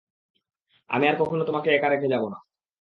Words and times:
আমি 0.89 1.05
আর 1.07 1.15
কখনো 1.21 1.43
তোমাকে 1.45 1.69
একা 1.71 1.87
রেখে 1.89 2.11
যাবো 2.13 2.27
না! 2.29 2.37